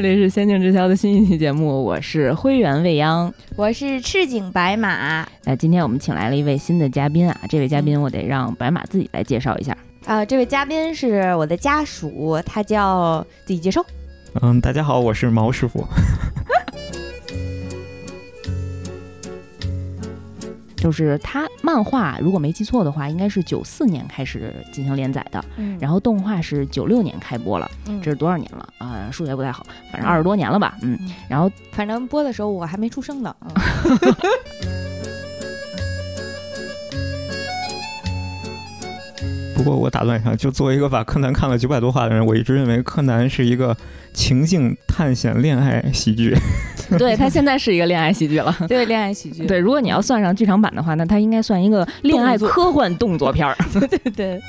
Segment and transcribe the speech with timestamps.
[0.00, 5.28] 这里是《仙境之桥》的新一期节目，我是灰原未央，我是赤井白马。
[5.42, 9.76] 那今天我们请来了一位新的嘉宾啊，这位嘉宾我得让白马自己来介绍一下。
[10.06, 13.84] 啊，这位嘉宾是我的家属，他叫自己介绍。
[14.40, 15.84] 嗯，大家好，我是毛师傅。
[20.78, 25.76] 就是他漫画，如果没记错的话，应该是九四年开始进行连载的，嗯。
[25.80, 28.00] 然后动画是九六年开播了，嗯。
[28.00, 28.68] 这是多少年了？
[28.78, 31.12] 啊、数学不太好，反正二十多年了吧，嗯，嗯。
[31.28, 33.34] 然后反正播的时候我还没出生呢。
[39.58, 43.76] 不过我打断一下，就作为一个把柯南看了九百多话的人，我一直认为柯南是一个
[44.14, 46.32] 情境探险恋爱喜剧。
[46.96, 48.56] 对他现在是一个恋爱喜剧了。
[48.68, 49.44] 对，恋爱喜剧。
[49.46, 53.56] 对，如果你要算上剧场版的话，那他应该算一个恋爱科幻动作片儿。
[53.74, 54.40] 对对。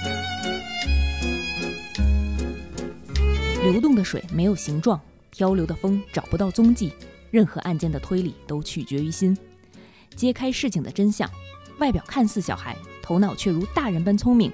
[3.64, 6.94] 流动的水没有形状，漂流的风找不到踪迹。
[7.31, 9.36] 任何案件的推理都取决于心。
[10.16, 11.28] 揭开事情的真相，
[11.80, 14.52] 外表看似小孩，头脑却如大人般聪明。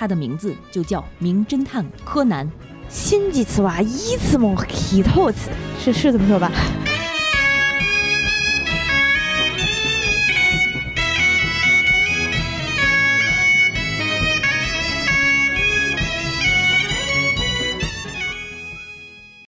[0.00, 2.50] 他的名字就叫名侦探柯南。
[2.88, 4.56] 新几次娃，一次梦
[4.90, 6.50] 一透次，是是这么说吧？